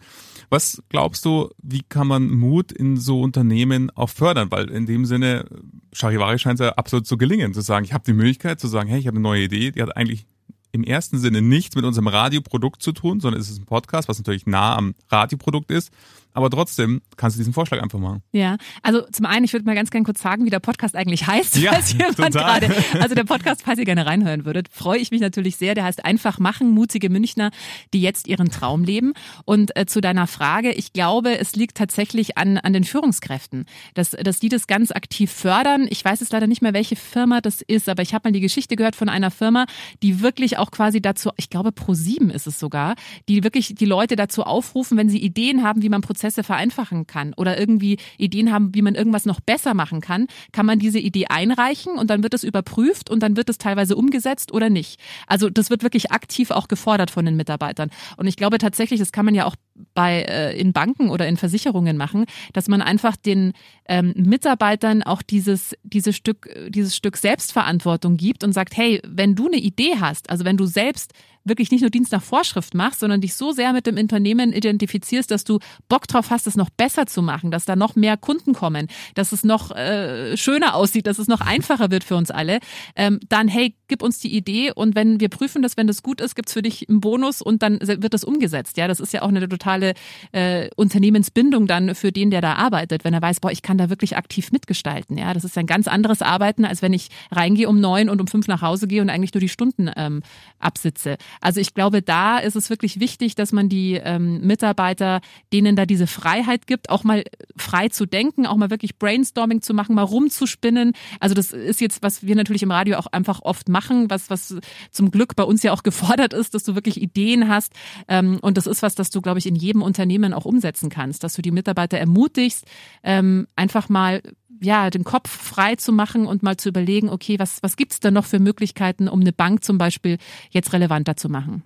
[0.49, 4.51] Was glaubst du, wie kann man Mut in so Unternehmen auch fördern?
[4.51, 5.45] Weil in dem Sinne,
[5.93, 8.89] Charivari scheint es ja absolut zu gelingen, zu sagen, ich habe die Möglichkeit zu sagen,
[8.89, 10.25] hey, ich habe eine neue Idee, die hat eigentlich
[10.73, 14.17] im ersten Sinne nichts mit unserem Radioprodukt zu tun, sondern es ist ein Podcast, was
[14.17, 15.91] natürlich nah am Radioprodukt ist.
[16.33, 18.23] Aber trotzdem kannst du diesen Vorschlag einfach machen.
[18.31, 21.27] Ja, also zum einen, ich würde mal ganz gerne kurz sagen, wie der Podcast eigentlich
[21.27, 25.11] heißt, ja, falls jemand gerade, also der Podcast, falls ihr gerne reinhören würdet, freue ich
[25.11, 25.75] mich natürlich sehr.
[25.75, 27.51] Der heißt einfach machen, mutige Münchner,
[27.93, 29.13] die jetzt ihren Traum leben.
[29.45, 34.11] Und äh, zu deiner Frage, ich glaube, es liegt tatsächlich an, an den Führungskräften, dass,
[34.11, 35.87] dass die das ganz aktiv fördern.
[35.89, 38.41] Ich weiß jetzt leider nicht mehr, welche Firma das ist, aber ich habe mal die
[38.41, 39.65] Geschichte gehört von einer Firma,
[40.01, 42.95] die wirklich auch quasi dazu, ich glaube Pro7 ist es sogar,
[43.29, 47.05] die wirklich die Leute dazu aufrufen, wenn sie Ideen haben, wie man Prozesse Prozesse vereinfachen
[47.05, 50.99] kann oder irgendwie Ideen haben, wie man irgendwas noch besser machen kann, kann man diese
[50.99, 55.01] Idee einreichen und dann wird es überprüft und dann wird es teilweise umgesetzt oder nicht.
[55.27, 57.89] Also das wird wirklich aktiv auch gefordert von den Mitarbeitern.
[58.15, 59.55] Und ich glaube tatsächlich, das kann man ja auch
[59.93, 63.51] bei äh, in Banken oder in Versicherungen machen, dass man einfach den
[63.89, 69.47] ähm, Mitarbeitern auch dieses dieses Stück dieses Stück Selbstverantwortung gibt und sagt, hey, wenn du
[69.47, 71.13] eine Idee hast, also wenn du selbst
[71.45, 75.29] wirklich nicht nur Dienst nach Vorschrift machst, sondern dich so sehr mit dem Unternehmen identifizierst,
[75.31, 75.59] dass du
[75.89, 79.31] Bock drauf hast, es noch besser zu machen, dass da noch mehr Kunden kommen, dass
[79.31, 82.59] es noch äh, schöner aussieht, dass es noch einfacher wird für uns alle,
[82.95, 86.21] ähm, dann hey, gib uns die Idee und wenn wir prüfen das, wenn das gut
[86.21, 88.77] ist, gibt's für dich einen Bonus und dann wird das umgesetzt.
[88.77, 89.93] Ja, das ist ja auch eine totale
[90.31, 93.89] äh, Unternehmensbindung dann für den, der da arbeitet, wenn er weiß, boah, ich kann da
[93.89, 95.17] wirklich aktiv mitgestalten.
[95.17, 98.27] Ja, das ist ein ganz anderes Arbeiten, als wenn ich reingehe um neun und um
[98.27, 100.21] fünf nach Hause gehe und eigentlich nur die Stunden ähm,
[100.59, 101.17] absitze.
[101.41, 105.21] Also ich glaube, da ist es wirklich wichtig, dass man die ähm, Mitarbeiter,
[105.51, 107.23] denen da diese Freiheit gibt, auch mal
[107.57, 110.93] frei zu denken, auch mal wirklich Brainstorming zu machen, mal rumzuspinnen.
[111.19, 114.55] Also das ist jetzt, was wir natürlich im Radio auch einfach oft machen, was, was
[114.91, 117.73] zum Glück bei uns ja auch gefordert ist, dass du wirklich Ideen hast.
[118.07, 121.23] Ähm, und das ist was, das du, glaube ich, in jedem Unternehmen auch umsetzen kannst,
[121.23, 122.65] dass du die Mitarbeiter ermutigst,
[123.03, 124.21] ähm, einfach mal
[124.63, 128.11] ja, den Kopf frei zu machen und mal zu überlegen, okay, was, was gibt's da
[128.11, 130.17] noch für Möglichkeiten, um eine Bank zum Beispiel
[130.49, 131.63] jetzt relevanter zu machen?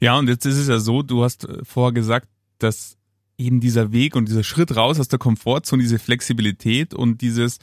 [0.00, 2.96] Ja, und jetzt ist es ja so, du hast äh, vorher gesagt, dass
[3.36, 7.58] eben dieser Weg und dieser Schritt raus aus der Komfortzone, diese Flexibilität und dieses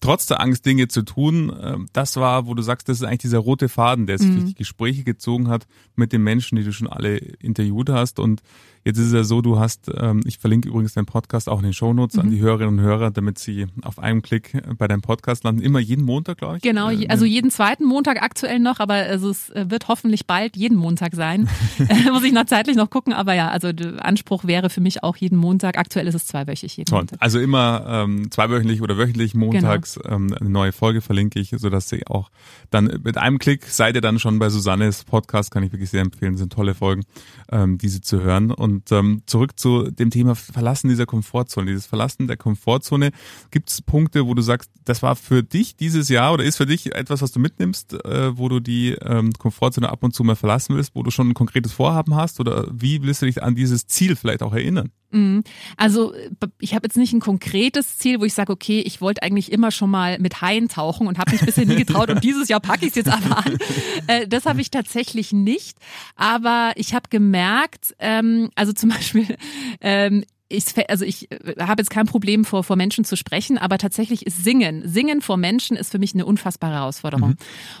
[0.00, 3.18] trotz der Angst Dinge zu tun, ähm, das war, wo du sagst, das ist eigentlich
[3.18, 4.34] dieser rote Faden, der sich mhm.
[4.34, 8.42] durch die Gespräche gezogen hat mit den Menschen, die du schon alle interviewt hast und
[8.88, 11.64] Jetzt ist es ja so, du hast, ähm, ich verlinke übrigens deinen Podcast auch in
[11.64, 12.22] den Shownotes mhm.
[12.22, 15.60] an die Hörerinnen und Hörer, damit sie auf einem Klick bei deinem Podcast landen.
[15.60, 16.62] Immer jeden Montag, glaube ich.
[16.62, 20.56] Genau, äh, also jeden zweiten Montag aktuell noch, aber also es äh, wird hoffentlich bald
[20.56, 21.50] jeden Montag sein.
[21.78, 25.04] Äh, muss ich noch zeitlich noch gucken, aber ja, also der Anspruch wäre für mich
[25.04, 25.78] auch jeden Montag.
[25.78, 27.00] Aktuell ist es zweiwöchig jeden Toll.
[27.00, 27.18] Montag.
[27.22, 30.16] Also immer ähm, zweiwöchentlich oder wöchentlich montags genau.
[30.16, 32.30] ähm, eine neue Folge verlinke ich, sodass sie auch
[32.70, 36.02] dann mit einem Klick seid ihr dann schon bei Susannes Podcast, kann ich wirklich sehr
[36.02, 37.04] empfehlen, das sind tolle Folgen,
[37.50, 38.50] ähm, diese zu hören.
[38.50, 43.10] Und ähm, zurück zu dem Thema Verlassen dieser Komfortzone, dieses Verlassen der Komfortzone.
[43.50, 46.66] Gibt es Punkte, wo du sagst, das war für dich dieses Jahr oder ist für
[46.66, 50.36] dich etwas, was du mitnimmst, äh, wo du die ähm, Komfortzone ab und zu mal
[50.36, 53.54] verlassen willst, wo du schon ein konkretes Vorhaben hast oder wie willst du dich an
[53.54, 54.90] dieses Ziel vielleicht auch erinnern?
[55.10, 55.42] Mhm.
[55.76, 56.12] Also
[56.60, 59.70] ich habe jetzt nicht ein konkretes Ziel, wo ich sage, okay, ich wollte eigentlich immer
[59.70, 62.84] schon mal mit Haien tauchen und habe mich bisher nie getraut und dieses Jahr packe
[62.84, 63.58] ich es jetzt aber an.
[64.06, 65.78] Äh, das habe ich tatsächlich nicht.
[66.16, 69.36] Aber ich habe gemerkt, ähm, also zum Beispiel
[69.80, 73.78] ähm, ich, also ich äh, habe jetzt kein Problem vor, vor Menschen zu sprechen, aber
[73.78, 77.30] tatsächlich ist Singen, Singen vor Menschen ist für mich eine unfassbare Herausforderung.
[77.30, 77.36] Mhm.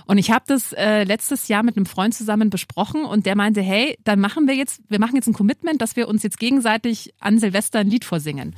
[0.06, 3.62] Und ich habe das äh, letztes Jahr mit einem Freund zusammen besprochen und der meinte,
[3.62, 7.14] hey, dann machen wir jetzt, wir machen jetzt ein Commitment, dass wir uns jetzt gegenseitig
[7.20, 8.54] an Silvester ein Lied vorsingen.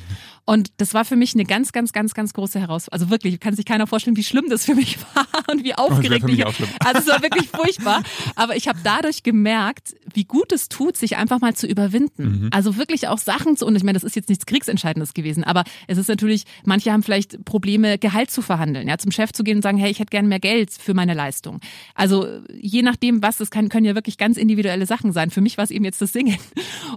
[0.51, 3.03] Und das war für mich eine ganz, ganz, ganz, ganz große Herausforderung.
[3.03, 6.29] Also wirklich, kann sich keiner vorstellen, wie schlimm das für mich war und wie aufgeregt
[6.29, 6.45] ich.
[6.45, 8.03] Also es war wirklich furchtbar.
[8.35, 12.25] Aber ich habe dadurch gemerkt, wie gut es tut, sich einfach mal zu überwinden.
[12.25, 12.49] Mhm.
[12.51, 15.63] Also wirklich auch Sachen zu, und ich meine, das ist jetzt nichts Kriegsentscheidendes gewesen, aber
[15.87, 19.59] es ist natürlich, manche haben vielleicht Probleme, Gehalt zu verhandeln, ja, zum Chef zu gehen
[19.59, 21.61] und sagen, hey, ich hätte gerne mehr Geld für meine Leistung.
[21.95, 22.27] Also
[22.61, 25.31] je nachdem, was, es kann, können ja wirklich ganz individuelle Sachen sein.
[25.31, 26.39] Für mich war es eben jetzt das Singen.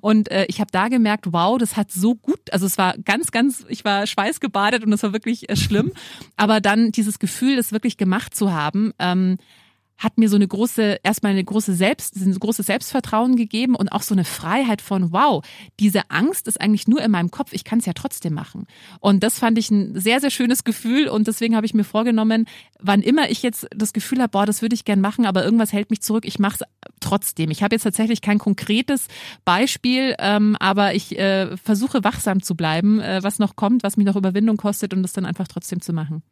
[0.02, 3.30] Und äh, ich habe da gemerkt, wow, das hat so gut, also es war ganz,
[3.30, 5.92] ganz, ich war schweißgebadet und es war wirklich äh, schlimm.
[6.36, 9.38] Aber dann dieses Gefühl, das wirklich gemacht zu haben, ähm,
[9.98, 14.02] hat mir so eine große, erstmal eine große Selbst, ein großes Selbstvertrauen gegeben und auch
[14.02, 15.44] so eine Freiheit von, wow,
[15.80, 18.66] diese Angst ist eigentlich nur in meinem Kopf, ich kann es ja trotzdem machen.
[19.00, 22.46] Und das fand ich ein sehr, sehr schönes Gefühl und deswegen habe ich mir vorgenommen,
[22.80, 25.72] wann immer ich jetzt das Gefühl habe, boah, das würde ich gern machen, aber irgendwas
[25.72, 27.50] hält mich zurück, ich mache es trotzdem.
[27.52, 29.08] Ich habe jetzt tatsächlich kein konkretes
[29.46, 34.06] Beispiel, ähm, aber ich äh, versuche wachsam zu bleiben, äh, was noch kommt, was mich
[34.06, 36.24] noch Überwindung kostet und das dann einfach trotzdem zu machen.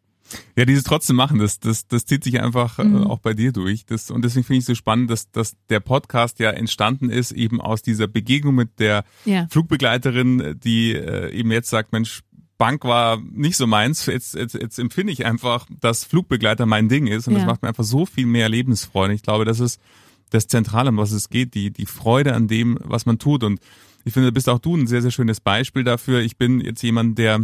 [0.55, 3.07] Ja, dieses trotzdem machen, das, das, das zieht sich einfach äh, mhm.
[3.07, 3.85] auch bei dir durch.
[3.85, 7.31] Das, und deswegen finde ich es so spannend, dass, dass der Podcast ja entstanden ist,
[7.31, 9.47] eben aus dieser Begegnung mit der ja.
[9.49, 12.21] Flugbegleiterin, die äh, eben jetzt sagt, Mensch,
[12.61, 14.05] Bank war nicht so meins.
[14.05, 17.39] Jetzt, jetzt, jetzt empfinde ich einfach, dass Flugbegleiter mein Ding ist und ja.
[17.39, 19.15] das macht mir einfach so viel mehr Lebensfreude.
[19.15, 19.81] Ich glaube, das ist
[20.29, 23.43] das Zentrale, um was es geht, die, die Freude an dem, was man tut.
[23.43, 23.59] Und
[24.05, 26.21] ich finde, bist auch du ein sehr, sehr schönes Beispiel dafür.
[26.21, 27.39] Ich bin jetzt jemand, der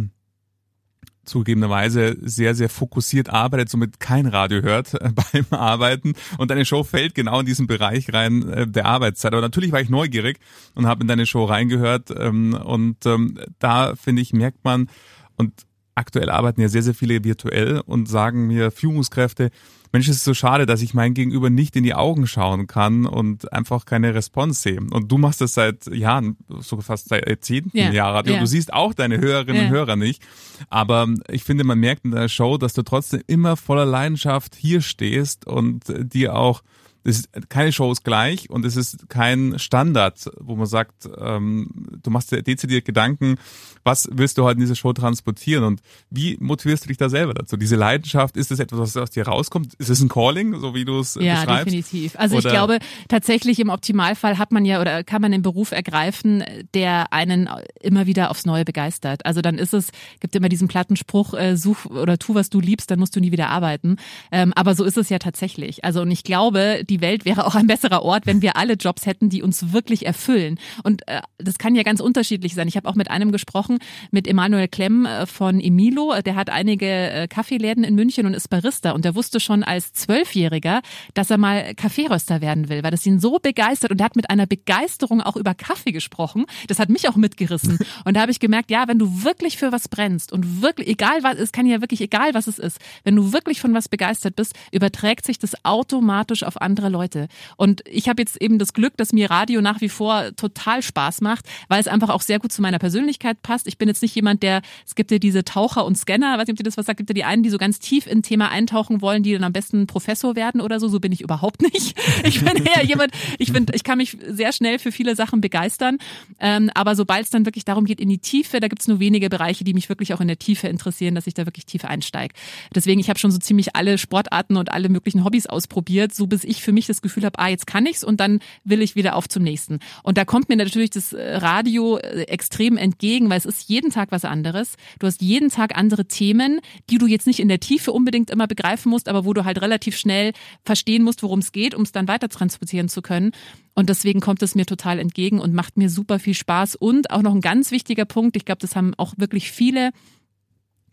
[1.28, 6.14] zugegebenerweise sehr, sehr fokussiert arbeitet, somit kein Radio hört äh, beim Arbeiten.
[6.38, 9.32] Und deine Show fällt genau in diesen Bereich rein äh, der Arbeitszeit.
[9.32, 10.38] Aber natürlich war ich neugierig
[10.74, 12.10] und habe in deine Show reingehört.
[12.16, 14.88] Ähm, und ähm, da, finde ich, merkt man,
[15.36, 15.52] und
[15.94, 19.50] aktuell arbeiten ja sehr, sehr viele virtuell und sagen mir Führungskräfte,
[19.92, 23.06] Mensch, es ist so schade, dass ich mein Gegenüber nicht in die Augen schauen kann
[23.06, 24.80] und einfach keine Response sehe.
[24.80, 27.92] Und du machst das seit Jahren, sogar fast seit zehnten yeah.
[27.92, 28.34] Jahr Radio.
[28.34, 28.42] Yeah.
[28.42, 29.66] Du siehst auch deine Hörerinnen yeah.
[29.66, 30.22] und Hörer nicht.
[30.68, 34.80] Aber ich finde, man merkt in der Show, dass du trotzdem immer voller Leidenschaft hier
[34.80, 36.62] stehst und dir auch
[37.04, 41.70] ist keine Show ist gleich und es ist kein Standard, wo man sagt, ähm,
[42.02, 43.36] du machst dir dezidiert Gedanken,
[43.84, 45.80] was willst du heute in dieser Show transportieren und
[46.10, 47.56] wie motivierst du dich da selber dazu?
[47.56, 49.74] Diese Leidenschaft, ist das etwas, was aus dir rauskommt?
[49.74, 51.48] Ist es ein Calling, so wie du es ja, beschreibst?
[51.48, 52.14] Ja, definitiv.
[52.18, 52.46] Also oder?
[52.46, 57.12] ich glaube, tatsächlich im Optimalfall hat man ja oder kann man einen Beruf ergreifen, der
[57.12, 57.48] einen
[57.80, 59.24] immer wieder aufs Neue begeistert.
[59.24, 62.60] Also dann ist es, gibt immer diesen platten Spruch, äh, such oder tu, was du
[62.60, 63.96] liebst, dann musst du nie wieder arbeiten.
[64.30, 65.84] Ähm, aber so ist es ja tatsächlich.
[65.84, 69.06] Also und ich glaube, die Welt wäre auch ein besserer Ort, wenn wir alle Jobs
[69.06, 70.58] hätten, die uns wirklich erfüllen.
[70.82, 72.68] Und äh, das kann ja ganz unterschiedlich sein.
[72.68, 73.78] Ich habe auch mit einem gesprochen,
[74.10, 76.14] mit Emanuel Klemm äh, von Emilo.
[76.22, 78.92] Der hat einige äh, Kaffeeläden in München und ist Barista.
[78.92, 80.80] Und der wusste schon als Zwölfjähriger,
[81.14, 83.90] dass er mal Kaffeeröster werden will, weil das ihn so begeistert.
[83.90, 86.46] Und er hat mit einer Begeisterung auch über Kaffee gesprochen.
[86.66, 87.78] Das hat mich auch mitgerissen.
[88.04, 91.22] Und da habe ich gemerkt, ja, wenn du wirklich für was brennst und wirklich, egal
[91.22, 94.36] was, es kann ja wirklich egal was es ist, wenn du wirklich von was begeistert
[94.36, 97.26] bist, überträgt sich das automatisch auf andere Leute.
[97.56, 101.20] Und ich habe jetzt eben das Glück, dass mir Radio nach wie vor total Spaß
[101.20, 103.66] macht, weil es einfach auch sehr gut zu meiner Persönlichkeit passt.
[103.66, 106.54] Ich bin jetzt nicht jemand, der, es gibt ja diese Taucher und Scanner, weiß nicht,
[106.54, 108.50] ob ihr das was sagt, gibt ja die einen, die so ganz tief in Thema
[108.50, 110.88] eintauchen wollen, die dann am besten Professor werden oder so.
[110.88, 111.98] So bin ich überhaupt nicht.
[112.24, 115.98] Ich bin eher jemand, ich finde, ich kann mich sehr schnell für viele Sachen begeistern.
[116.38, 119.00] Ähm, aber sobald es dann wirklich darum geht, in die Tiefe, da gibt es nur
[119.00, 121.84] wenige Bereiche, die mich wirklich auch in der Tiefe interessieren, dass ich da wirklich tief
[121.84, 122.34] einsteige.
[122.74, 126.44] Deswegen, ich habe schon so ziemlich alle Sportarten und alle möglichen Hobbys ausprobiert, so bis
[126.44, 129.16] ich für mich das Gefühl habe, ah, jetzt kann ich's und dann will ich wieder
[129.16, 129.78] auf zum nächsten.
[130.02, 133.90] Und da kommt mir natürlich das äh, Radio äh, extrem entgegen, weil es ist jeden
[133.90, 134.74] Tag was anderes.
[134.98, 138.46] Du hast jeden Tag andere Themen, die du jetzt nicht in der Tiefe unbedingt immer
[138.46, 141.92] begreifen musst, aber wo du halt relativ schnell verstehen musst, worum es geht, um es
[141.92, 143.32] dann weiter transportieren zu können.
[143.74, 146.74] Und deswegen kommt es mir total entgegen und macht mir super viel Spaß.
[146.76, 149.92] Und auch noch ein ganz wichtiger Punkt, ich glaube, das haben auch wirklich viele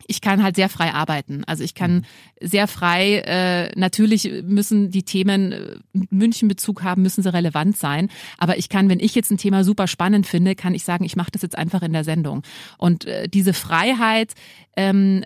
[0.08, 1.42] ich kann halt sehr frei arbeiten.
[1.46, 2.04] Also ich kann mhm.
[2.40, 5.76] sehr frei, äh, natürlich müssen die Themen äh,
[6.10, 8.08] München-Bezug haben, müssen sie relevant sein.
[8.38, 11.16] Aber ich kann, wenn ich jetzt ein Thema super spannend finde, kann ich sagen, ich
[11.16, 12.42] mache das jetzt einfach in der Sendung.
[12.78, 14.34] Und äh, diese Freiheit,
[14.76, 15.24] ähm,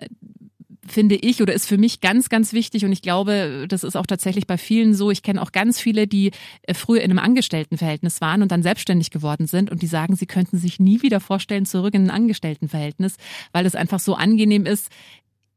[0.87, 4.07] finde ich oder ist für mich ganz, ganz wichtig und ich glaube, das ist auch
[4.07, 5.11] tatsächlich bei vielen so.
[5.11, 6.31] Ich kenne auch ganz viele, die
[6.63, 10.25] äh, früher in einem Angestelltenverhältnis waren und dann selbstständig geworden sind und die sagen, sie
[10.25, 13.17] könnten sich nie wieder vorstellen, zurück in ein Angestelltenverhältnis,
[13.51, 14.89] weil es einfach so angenehm ist,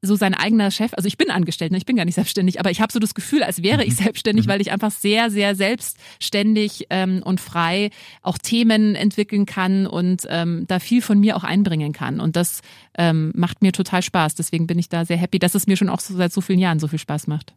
[0.04, 2.70] so sein eigener Chef, also ich bin angestellt, ne, ich bin gar nicht selbstständig, aber
[2.70, 4.04] ich habe so das Gefühl, als wäre ich mhm.
[4.04, 4.50] selbstständig, mhm.
[4.50, 7.90] weil ich einfach sehr, sehr selbstständig ähm, und frei
[8.22, 12.20] auch Themen entwickeln kann und ähm, da viel von mir auch einbringen kann.
[12.20, 12.60] Und das
[12.96, 14.34] ähm, macht mir total Spaß.
[14.34, 16.58] Deswegen bin ich da sehr happy, dass es mir schon auch so seit so vielen
[16.58, 17.54] Jahren so viel Spaß macht.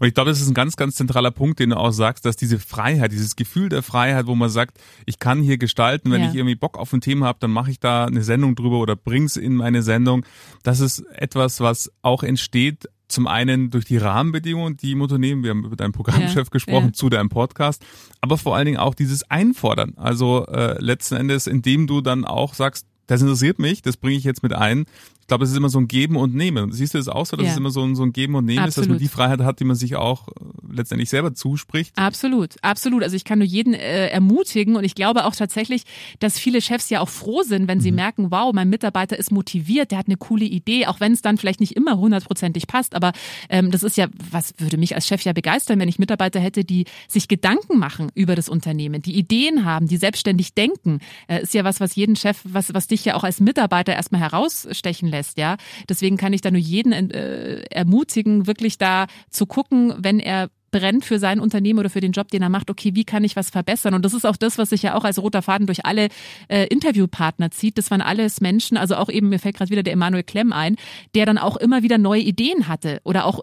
[0.00, 2.36] Und ich glaube, das ist ein ganz, ganz zentraler Punkt, den du auch sagst, dass
[2.36, 6.30] diese Freiheit, dieses Gefühl der Freiheit, wo man sagt, ich kann hier gestalten, wenn ja.
[6.30, 8.96] ich irgendwie Bock auf ein Thema habe, dann mache ich da eine Sendung drüber oder
[8.96, 10.24] bring's in meine Sendung.
[10.62, 15.50] Das ist etwas, was auch entsteht zum einen durch die Rahmenbedingungen, die im Unternehmen, wir
[15.50, 16.92] haben über deinen Programmchef ja, gesprochen, ja.
[16.92, 17.84] zu deinem Podcast,
[18.20, 19.94] aber vor allen Dingen auch dieses Einfordern.
[19.96, 24.24] Also äh, letzten Endes, indem du dann auch sagst, das interessiert mich, das bringe ich
[24.24, 24.86] jetzt mit ein
[25.26, 26.70] ich glaube, es ist immer so ein Geben und Nehmen.
[26.70, 27.50] Siehst du das auch so, dass ja.
[27.50, 28.70] es immer so ein, so ein Geben und Nehmen Absolut.
[28.70, 30.32] ist, dass man die Freiheit hat, die man sich auch äh,
[30.70, 31.98] letztendlich selber zuspricht?
[31.98, 33.02] Absolut, absolut.
[33.02, 35.82] Also ich kann nur jeden äh, ermutigen und ich glaube auch tatsächlich,
[36.20, 37.96] dass viele Chefs ja auch froh sind, wenn sie mhm.
[37.96, 41.38] merken, wow, mein Mitarbeiter ist motiviert, der hat eine coole Idee, auch wenn es dann
[41.38, 42.94] vielleicht nicht immer hundertprozentig passt.
[42.94, 43.10] Aber
[43.48, 46.64] ähm, das ist ja, was würde mich als Chef ja begeistern, wenn ich Mitarbeiter hätte,
[46.64, 51.00] die sich Gedanken machen über das Unternehmen, die Ideen haben, die selbstständig denken.
[51.26, 54.20] Äh, ist ja was, was jeden Chef, was, was dich ja auch als Mitarbeiter erstmal
[54.20, 55.56] herausstechen lässt lässt, ja.
[55.88, 61.04] Deswegen kann ich da nur jeden äh, ermutigen, wirklich da zu gucken, wenn er brennt
[61.04, 63.48] für sein Unternehmen oder für den Job, den er macht, okay, wie kann ich was
[63.50, 63.94] verbessern?
[63.94, 66.08] Und das ist auch das, was sich ja auch als roter Faden durch alle
[66.48, 67.78] äh, Interviewpartner zieht.
[67.78, 70.76] Das waren alles Menschen, also auch eben, mir fällt gerade wieder der Emanuel Klemm ein,
[71.14, 73.40] der dann auch immer wieder neue Ideen hatte oder auch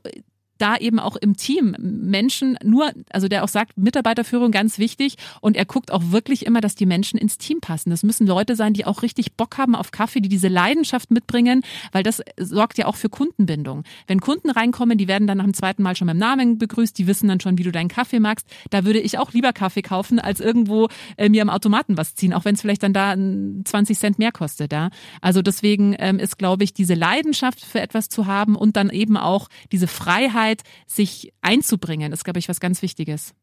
[0.58, 5.58] da eben auch im Team Menschen nur, also der auch sagt, Mitarbeiterführung ganz wichtig und
[5.58, 7.90] er guckt auch wirklich immer, dass die Menschen ins Team passen.
[7.90, 11.64] Das müssen Leute sein, die auch richtig Bock haben auf Kaffee, die diese Leidenschaft mitbringen,
[11.92, 13.84] weil das sorgt ja auch für Kundenbindung.
[14.08, 17.08] Wenn Kunden reinkommen, die werden dann nach dem zweiten Mal schon beim Namen begrüßt, die
[17.08, 18.48] wissen dann schon, wie du deinen Kaffee magst.
[18.70, 20.88] Da würde ich auch lieber Kaffee kaufen, als irgendwo
[21.18, 24.32] äh, mir am Automaten was ziehen, auch wenn es vielleicht dann da 20 Cent mehr
[24.32, 24.72] kostet.
[24.72, 24.90] Ja?
[25.22, 29.18] Also deswegen ähm, ist, glaube ich, diese Leidenschaft für etwas zu haben und dann eben
[29.18, 33.34] auch diese Freiheit, Freiheit, sich einzubringen, ist, glaube ich, was ganz Wichtiges.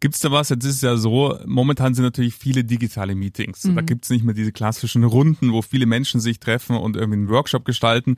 [0.00, 0.48] Gibt es da was?
[0.48, 3.64] Jetzt ist es ja so, momentan sind natürlich viele digitale Meetings.
[3.64, 3.76] Mhm.
[3.76, 7.18] Da gibt es nicht mehr diese klassischen Runden, wo viele Menschen sich treffen und irgendwie
[7.18, 8.16] einen Workshop gestalten.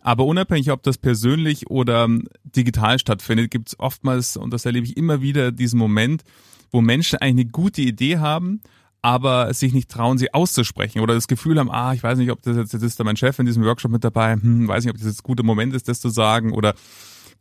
[0.00, 2.08] Aber unabhängig, ob das persönlich oder
[2.44, 6.22] digital stattfindet, gibt es oftmals, und das erlebe ich immer wieder, diesen Moment,
[6.70, 8.60] wo Menschen eigentlich eine gute Idee haben,
[9.00, 12.42] aber sich nicht trauen, sie auszusprechen oder das Gefühl haben, ah, ich weiß nicht, ob
[12.42, 14.92] das jetzt, jetzt ist da mein Chef in diesem Workshop mit dabei, hm, weiß nicht,
[14.92, 16.74] ob das jetzt ein guter Moment ist, das zu sagen oder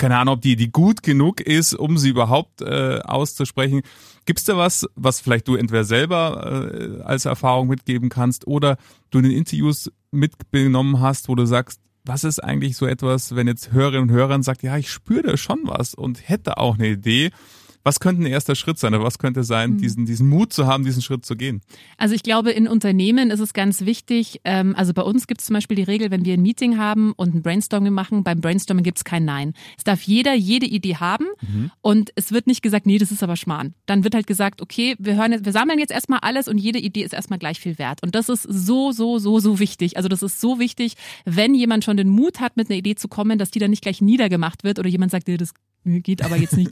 [0.01, 3.83] keine Ahnung, ob die, die gut genug ist, um sie überhaupt äh, auszusprechen.
[4.25, 8.77] Gibt's da was, was vielleicht du entweder selber äh, als Erfahrung mitgeben kannst oder
[9.11, 13.45] du in den Interviews mitgenommen hast, wo du sagst, was ist eigentlich so etwas, wenn
[13.45, 16.87] jetzt Hörerinnen und Hörer sagt, ja, ich spüre da schon was und hätte auch eine
[16.87, 17.29] Idee
[17.83, 19.77] was könnte ein erster Schritt sein oder was könnte sein, mhm.
[19.77, 21.61] diesen, diesen Mut zu haben, diesen Schritt zu gehen?
[21.97, 25.47] Also ich glaube, in Unternehmen ist es ganz wichtig, ähm, also bei uns gibt es
[25.47, 28.83] zum Beispiel die Regel, wenn wir ein Meeting haben und ein Brainstorming machen, beim Brainstorming
[28.83, 29.53] gibt es kein Nein.
[29.77, 31.71] Es darf jeder jede Idee haben mhm.
[31.81, 33.73] und es wird nicht gesagt, nee, das ist aber Schmarrn.
[33.85, 36.79] Dann wird halt gesagt, okay, wir hören jetzt, wir sammeln jetzt erstmal alles und jede
[36.79, 38.03] Idee ist erstmal gleich viel wert.
[38.03, 39.97] Und das ist so, so, so, so wichtig.
[39.97, 43.07] Also das ist so wichtig, wenn jemand schon den Mut hat, mit einer Idee zu
[43.07, 46.57] kommen, dass die dann nicht gleich niedergemacht wird oder jemand sagt, das geht aber jetzt
[46.57, 46.71] nicht.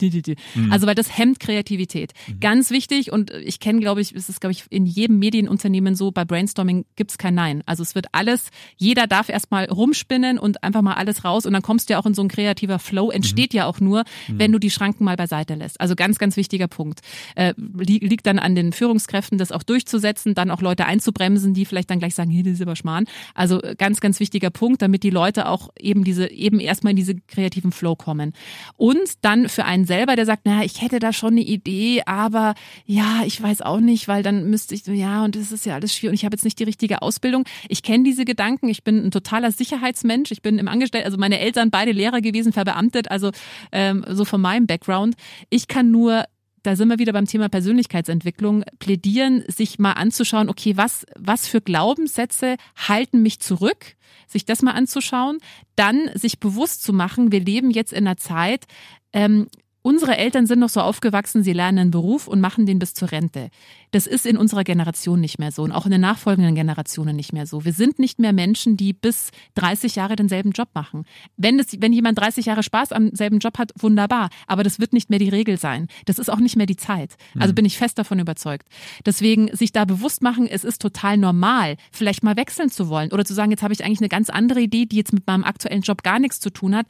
[0.54, 0.72] Mhm.
[0.72, 2.12] also weil das hemmt Kreativität.
[2.26, 2.40] Mhm.
[2.40, 6.10] Ganz wichtig und ich kenne, glaube ich, es ist, glaube ich, in jedem Medienunternehmen so,
[6.10, 7.62] bei Brainstorming gibt's kein Nein.
[7.66, 11.62] Also es wird alles, jeder darf erstmal rumspinnen und einfach mal alles raus und dann
[11.62, 13.58] kommst du ja auch in so ein kreativer Flow, entsteht mhm.
[13.58, 14.38] ja auch nur, mhm.
[14.38, 15.80] wenn du die Schranken mal beiseite lässt.
[15.80, 17.00] Also ganz, ganz wichtiger Punkt.
[17.34, 21.90] Äh, liegt dann an den Führungskräften, das auch durchzusetzen, dann auch Leute einzubremsen, die vielleicht
[21.90, 23.04] dann gleich sagen, hier, das ist aber Schmarrn.
[23.34, 27.14] Also ganz, ganz wichtiger Punkt, damit die Leute auch eben diese, eben erstmal in diese
[27.14, 28.32] kreativen Flow kommen.
[28.76, 32.02] Und und dann für einen selber, der sagt, naja, ich hätte da schon eine Idee,
[32.06, 35.74] aber ja, ich weiß auch nicht, weil dann müsste ich ja, und das ist ja
[35.74, 37.44] alles schwierig und ich habe jetzt nicht die richtige Ausbildung.
[37.68, 41.38] Ich kenne diese Gedanken, ich bin ein totaler Sicherheitsmensch, ich bin im Angestellten, also meine
[41.38, 43.30] Eltern beide Lehrer gewesen, verbeamtet, also
[43.72, 45.14] ähm, so von meinem Background.
[45.48, 46.24] Ich kann nur
[46.62, 51.60] da sind wir wieder beim Thema Persönlichkeitsentwicklung, plädieren, sich mal anzuschauen, okay, was, was für
[51.60, 53.96] Glaubenssätze halten mich zurück?
[54.26, 55.38] Sich das mal anzuschauen,
[55.76, 58.66] dann sich bewusst zu machen, wir leben jetzt in einer Zeit,
[59.12, 59.48] ähm,
[59.82, 63.12] Unsere Eltern sind noch so aufgewachsen, sie lernen einen Beruf und machen den bis zur
[63.12, 63.48] Rente.
[63.92, 67.32] Das ist in unserer Generation nicht mehr so und auch in den nachfolgenden Generationen nicht
[67.32, 67.64] mehr so.
[67.64, 71.04] Wir sind nicht mehr Menschen, die bis 30 Jahre denselben Job machen.
[71.38, 74.28] Wenn, das, wenn jemand 30 Jahre Spaß am selben Job hat, wunderbar.
[74.46, 75.88] Aber das wird nicht mehr die Regel sein.
[76.04, 77.16] Das ist auch nicht mehr die Zeit.
[77.38, 77.56] Also mhm.
[77.56, 78.68] bin ich fest davon überzeugt.
[79.06, 83.24] Deswegen sich da bewusst machen, es ist total normal, vielleicht mal wechseln zu wollen oder
[83.24, 85.82] zu sagen, jetzt habe ich eigentlich eine ganz andere Idee, die jetzt mit meinem aktuellen
[85.82, 86.86] Job gar nichts zu tun hat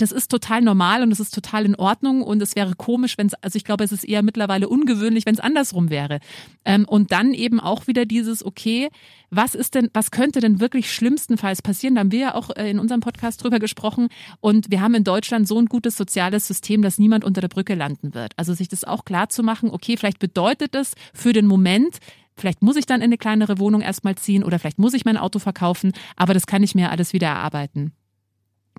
[0.00, 3.26] das ist total normal und es ist total in Ordnung und es wäre komisch, wenn
[3.26, 6.20] es, also ich glaube, es ist eher mittlerweile ungewöhnlich, wenn es andersrum wäre.
[6.64, 8.88] Ähm, und dann eben auch wieder dieses, okay,
[9.30, 11.94] was ist denn, was könnte denn wirklich schlimmstenfalls passieren?
[11.94, 14.08] Da haben wir ja auch äh, in unserem Podcast drüber gesprochen
[14.40, 17.74] und wir haben in Deutschland so ein gutes soziales System, dass niemand unter der Brücke
[17.74, 18.32] landen wird.
[18.36, 21.98] Also sich das auch klar zu machen, okay, vielleicht bedeutet das für den Moment,
[22.36, 25.18] Vielleicht muss ich dann in eine kleinere Wohnung erstmal ziehen oder vielleicht muss ich mein
[25.18, 27.92] Auto verkaufen, aber das kann ich mir alles wieder erarbeiten.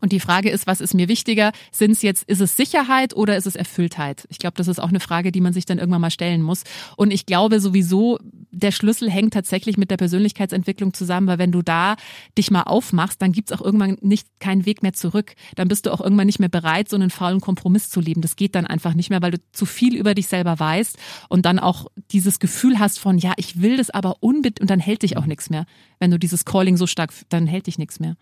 [0.01, 1.51] Und die Frage ist, was ist mir wichtiger?
[1.71, 4.25] Sind es jetzt, ist es Sicherheit oder ist es Erfülltheit?
[4.29, 6.63] Ich glaube, das ist auch eine Frage, die man sich dann irgendwann mal stellen muss.
[6.97, 8.19] Und ich glaube sowieso,
[8.51, 11.95] der Schlüssel hängt tatsächlich mit der Persönlichkeitsentwicklung zusammen, weil wenn du da
[12.37, 15.35] dich mal aufmachst, dann gibt's auch irgendwann nicht keinen Weg mehr zurück.
[15.55, 18.21] Dann bist du auch irgendwann nicht mehr bereit, so einen faulen Kompromiss zu leben.
[18.21, 20.97] Das geht dann einfach nicht mehr, weil du zu viel über dich selber weißt
[21.29, 24.79] und dann auch dieses Gefühl hast von, ja, ich will das aber unbedingt und dann
[24.79, 25.65] hält dich auch nichts mehr.
[25.99, 28.15] Wenn du dieses Calling so stark, dann hält dich nichts mehr.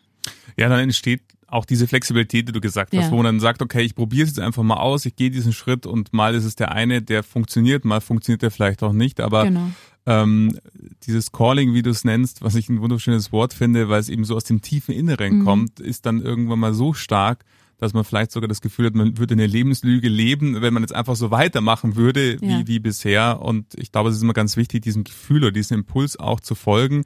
[0.58, 3.12] Ja, dann entsteht auch diese Flexibilität, die du gesagt hast, ja.
[3.12, 5.54] wo man dann sagt, okay, ich probiere es jetzt einfach mal aus, ich gehe diesen
[5.54, 9.20] Schritt und mal ist es der eine, der funktioniert, mal funktioniert der vielleicht auch nicht,
[9.20, 9.72] aber genau.
[10.06, 10.60] ähm,
[11.04, 14.26] dieses Calling, wie du es nennst, was ich ein wunderschönes Wort finde, weil es eben
[14.26, 15.46] so aus dem tiefen Inneren mhm.
[15.46, 17.46] kommt, ist dann irgendwann mal so stark,
[17.80, 20.94] dass man vielleicht sogar das Gefühl hat, man würde eine Lebenslüge leben, wenn man jetzt
[20.94, 22.68] einfach so weitermachen würde wie, ja.
[22.68, 23.42] wie bisher.
[23.42, 26.56] Und ich glaube, es ist immer ganz wichtig, diesem Gefühl oder diesem Impuls auch zu
[26.56, 27.06] folgen,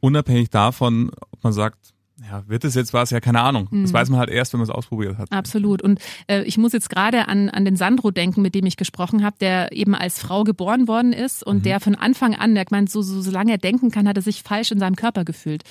[0.00, 1.91] unabhängig davon, ob man sagt,
[2.30, 3.10] ja, wird es jetzt was?
[3.10, 3.68] Ja, keine Ahnung.
[3.70, 3.82] Mhm.
[3.82, 5.30] Das weiß man halt erst, wenn man es ausprobiert hat.
[5.32, 5.82] Absolut.
[5.82, 9.24] Und äh, ich muss jetzt gerade an, an den Sandro denken, mit dem ich gesprochen
[9.24, 11.62] habe, der eben als Frau geboren worden ist und mhm.
[11.62, 14.42] der von Anfang an, der meint, so, so, solange er denken kann, hat er sich
[14.42, 15.62] falsch in seinem Körper gefühlt.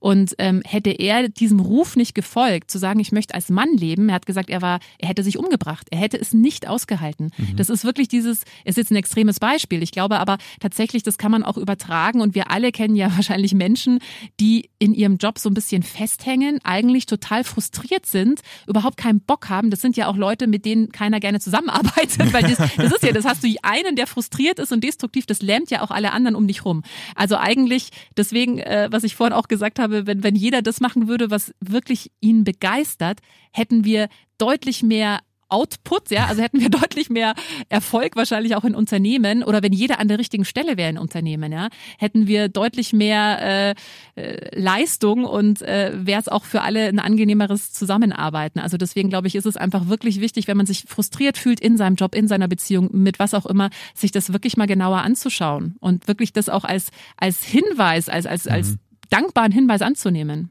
[0.00, 4.08] Und ähm, hätte er diesem Ruf nicht gefolgt, zu sagen, ich möchte als Mann leben,
[4.08, 5.88] er hat gesagt, er war, er hätte sich umgebracht.
[5.90, 7.30] Er hätte es nicht ausgehalten.
[7.36, 7.56] Mhm.
[7.56, 9.82] Das ist wirklich dieses, ist jetzt ein extremes Beispiel.
[9.82, 13.54] Ich glaube aber tatsächlich, das kann man auch übertragen und wir alle kennen ja wahrscheinlich
[13.54, 13.98] Menschen,
[14.40, 19.48] die in ihrem Job so ein bisschen festhängen, eigentlich total frustriert sind, überhaupt keinen Bock
[19.48, 19.70] haben.
[19.70, 23.12] Das sind ja auch Leute, mit denen keiner gerne zusammenarbeitet, weil das, das ist ja,
[23.12, 26.36] das hast du einen, der frustriert ist und destruktiv, das lähmt ja auch alle anderen
[26.36, 26.84] um dich rum.
[27.16, 31.08] Also eigentlich, deswegen, äh, was ich vorhin auch gesagt habe, wenn, wenn jeder das machen
[31.08, 33.18] würde, was wirklich ihn begeistert,
[33.52, 34.08] hätten wir
[34.38, 37.34] deutlich mehr Output, ja, also hätten wir deutlich mehr
[37.68, 41.52] Erfolg wahrscheinlich auch in Unternehmen oder wenn jeder an der richtigen Stelle wäre in Unternehmen,
[41.52, 43.74] ja, hätten wir deutlich mehr
[44.16, 48.60] äh, äh, Leistung und äh, wäre es auch für alle ein angenehmeres Zusammenarbeiten.
[48.60, 51.76] Also deswegen glaube ich, ist es einfach wirklich wichtig, wenn man sich frustriert fühlt in
[51.76, 55.76] seinem Job, in seiner Beziehung, mit was auch immer, sich das wirklich mal genauer anzuschauen
[55.80, 58.78] und wirklich das auch als als Hinweis, als als als mhm.
[59.10, 60.50] dankbaren Hinweis anzunehmen.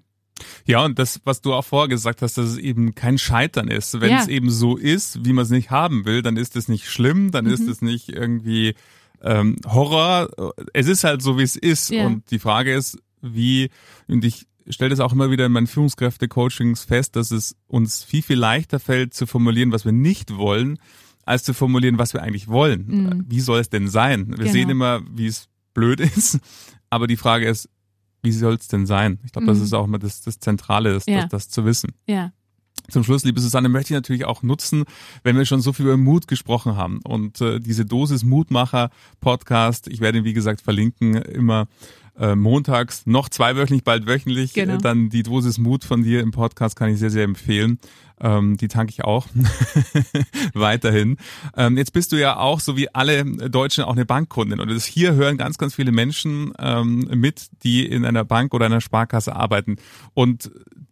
[0.65, 3.99] Ja, und das, was du auch vorher gesagt hast, dass es eben kein Scheitern ist.
[3.99, 4.21] Wenn ja.
[4.21, 7.31] es eben so ist, wie man es nicht haben will, dann ist es nicht schlimm,
[7.31, 7.51] dann mhm.
[7.51, 8.75] ist es nicht irgendwie
[9.21, 10.29] ähm, Horror.
[10.73, 11.89] Es ist halt so, wie es ist.
[11.89, 12.05] Ja.
[12.05, 13.69] Und die Frage ist, wie,
[14.07, 18.21] und ich stelle das auch immer wieder in meinen Führungskräfte-Coachings fest, dass es uns viel,
[18.21, 20.79] viel leichter fällt zu formulieren, was wir nicht wollen,
[21.25, 22.85] als zu formulieren, was wir eigentlich wollen.
[22.87, 23.25] Mhm.
[23.27, 24.27] Wie soll es denn sein?
[24.29, 24.51] Wir genau.
[24.51, 26.39] sehen immer, wie es blöd ist,
[26.89, 27.69] aber die Frage ist,
[28.27, 29.19] wie soll es denn sein?
[29.25, 29.49] Ich glaube, mhm.
[29.49, 31.21] das ist auch immer das, das Zentrale, das, ja.
[31.21, 31.93] das, das zu wissen.
[32.05, 32.31] Ja.
[32.89, 34.85] Zum Schluss, liebe Susanne, möchte ich natürlich auch nutzen,
[35.23, 39.87] wenn wir schon so viel über Mut gesprochen haben und äh, diese Dosis Mutmacher Podcast,
[39.87, 41.67] ich werde ihn wie gesagt verlinken, immer
[42.19, 44.75] äh, montags, noch zweiwöchentlich, bald wöchentlich, genau.
[44.75, 47.79] äh, dann die Dosis Mut von dir im Podcast kann ich sehr, sehr empfehlen.
[48.19, 49.27] Ähm, die tanke ich auch
[50.53, 51.17] weiterhin.
[51.55, 54.59] Ähm, jetzt bist du ja auch, so wie alle Deutschen, auch eine Bankkundin.
[54.59, 58.65] Und das hier hören ganz, ganz viele Menschen ähm, mit, die in einer Bank oder
[58.65, 59.75] einer Sparkasse arbeiten.
[60.15, 60.49] Und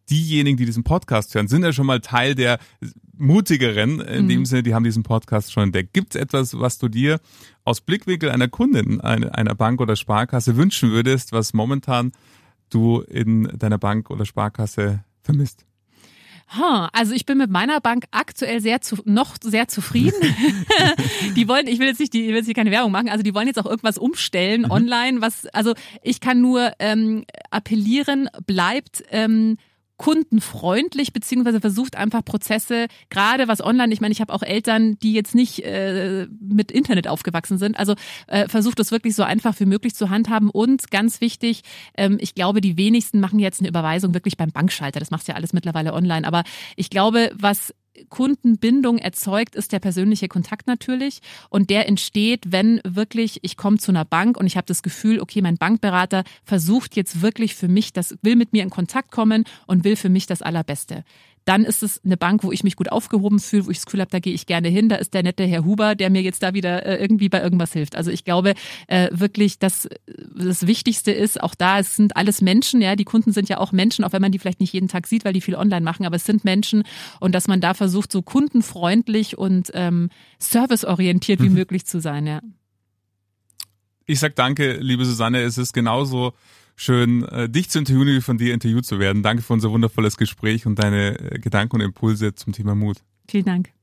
[0.10, 2.60] diejenigen, die diesen Podcast hören, sind ja schon mal Teil der
[3.18, 4.30] mutigeren, in mhm.
[4.30, 5.94] dem Sinne, die haben diesen Podcast schon entdeckt.
[5.94, 7.20] Gibt es etwas, was du dir
[7.64, 12.12] aus Blickwinkel einer Kundin einer Bank oder Sparkasse wünschen würdest, was momentan
[12.70, 15.66] du in deiner Bank oder Sparkasse vermisst?
[16.58, 20.22] Huh, also ich bin mit meiner Bank aktuell sehr zu, noch sehr zufrieden.
[21.36, 23.34] die wollen, ich will jetzt nicht, die ich will jetzt keine Werbung machen, also die
[23.34, 24.72] wollen jetzt auch irgendwas umstellen mhm.
[24.72, 25.74] online, was, also
[26.04, 29.58] ich kann nur ähm, appellieren, bleibt ähm,
[29.98, 35.14] kundenfreundlich beziehungsweise versucht einfach Prozesse, gerade was online, ich meine, ich habe auch Eltern, die
[35.14, 37.96] jetzt nicht äh, mit Internet aufgewachsen sind, also
[38.28, 40.50] äh, versucht es wirklich so einfach wie möglich zu handhaben.
[40.50, 41.62] Und ganz wichtig,
[41.98, 45.36] ähm, ich glaube, die wenigsten machen jetzt eine Überweisung wirklich beim Bankschalter, das macht ja
[45.36, 46.44] alles mittlerweile online, aber
[46.76, 47.74] ich glaube, was
[48.10, 51.22] Kundenbindung erzeugt, ist der persönliche Kontakt natürlich.
[51.50, 55.20] Und der entsteht, wenn wirklich ich komme zu einer Bank und ich habe das Gefühl,
[55.20, 59.46] okay, mein Bankberater versucht jetzt wirklich für mich, das will mit mir in Kontakt kommen
[59.68, 61.04] und will für mich das Allerbeste
[61.46, 64.02] dann ist es eine Bank, wo ich mich gut aufgehoben fühle, wo ich das Gefühl
[64.02, 64.90] habe, da gehe ich gerne hin.
[64.90, 67.72] Da ist der nette Herr Huber, der mir jetzt da wieder äh, irgendwie bei irgendwas
[67.72, 67.96] hilft.
[67.96, 68.56] Also ich glaube
[68.88, 69.88] äh, wirklich, dass
[70.36, 73.72] das Wichtigste ist, auch da, es sind alles Menschen, ja, die Kunden sind ja auch
[73.72, 76.06] Menschen, auch wenn man die vielleicht nicht jeden Tag sieht, weil die viel online machen,
[76.06, 76.84] aber es sind Menschen
[77.20, 81.56] und dass man da versucht, so kundenfreundlich und ähm, serviceorientiert wie mhm.
[81.56, 82.42] möglich zu sein, ja.
[84.08, 85.42] Ich sag danke, liebe Susanne.
[85.42, 86.34] Es ist genauso
[86.76, 89.24] schön, äh, dich zu interviewen, von dir interviewt zu werden.
[89.24, 92.98] Danke für unser wundervolles Gespräch und deine äh, Gedanken und Impulse zum Thema Mut.
[93.28, 93.76] Vielen Dank.